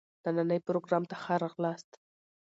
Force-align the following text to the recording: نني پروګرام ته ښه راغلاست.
نني 0.35 0.57
پروګرام 0.67 1.03
ته 1.09 1.15
ښه 1.21 1.35
راغلاست. 1.43 1.89